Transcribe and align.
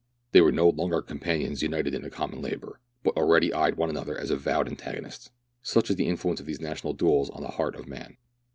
They 0.31 0.41
were 0.41 0.51
no 0.51 0.67
longer 0.67 1.03
companions 1.03 1.61
united 1.61 1.93
in 1.93 2.03
a 2.03 2.09
common 2.09 2.41
labour, 2.41 2.79
but 3.03 3.15
already 3.15 3.53
eyed 3.53 3.75
one 3.77 3.87
another 3.91 4.17
as 4.17 4.31
avowed 4.31 4.67
antagonists. 4.67 5.29
Such 5.61 5.91
is 5.91 5.95
the 5.95 6.07
influence 6.07 6.39
of 6.39 6.47
these 6.47 6.59
national 6.59 6.93
duels 6.93 7.29
on 7.29 7.43
the 7.43 7.49
heart 7.49 7.75
of 7.75 7.87
man. 7.87 8.17